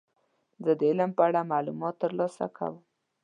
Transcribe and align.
زه 0.63 0.71
د 0.79 0.81
علم 0.89 1.11
په 1.17 1.21
اړه 1.27 1.49
معلومات 1.53 1.95
ترلاسه 2.03 2.45
کوم. 2.57 2.75